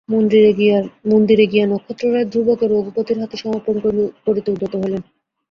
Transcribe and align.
মন্দিরে 0.09 1.45
গিয়া 1.51 1.65
নক্ষত্ররায় 1.67 2.27
ধ্রুবকে 2.31 2.65
রঘুপতির 2.67 3.17
হাতে 3.21 3.35
সমর্পণ 3.37 3.75
করিতে 4.25 4.49
উদ্যত 4.51 4.73
হইলেন। 4.75 5.01